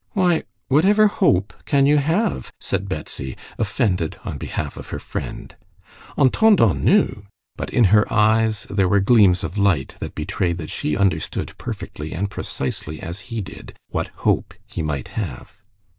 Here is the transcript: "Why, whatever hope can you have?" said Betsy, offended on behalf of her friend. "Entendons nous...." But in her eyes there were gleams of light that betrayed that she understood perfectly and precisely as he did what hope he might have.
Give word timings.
"Why, 0.13 0.45
whatever 0.67 1.05
hope 1.05 1.53
can 1.65 1.85
you 1.85 1.97
have?" 1.97 2.51
said 2.59 2.89
Betsy, 2.89 3.37
offended 3.59 4.17
on 4.25 4.39
behalf 4.39 4.75
of 4.75 4.87
her 4.89 4.97
friend. 4.97 5.55
"Entendons 6.17 6.83
nous...." 6.83 7.17
But 7.55 7.69
in 7.69 7.83
her 7.93 8.11
eyes 8.11 8.65
there 8.67 8.89
were 8.89 8.99
gleams 8.99 9.43
of 9.43 9.59
light 9.59 9.93
that 9.99 10.15
betrayed 10.15 10.57
that 10.57 10.71
she 10.71 10.97
understood 10.97 11.53
perfectly 11.59 12.13
and 12.13 12.31
precisely 12.31 12.99
as 12.99 13.19
he 13.29 13.41
did 13.41 13.77
what 13.89 14.07
hope 14.15 14.55
he 14.65 14.81
might 14.81 15.09
have. 15.09 15.61